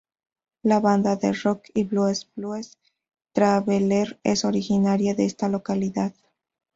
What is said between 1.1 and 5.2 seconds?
de rock y blues Blues Traveler es originaria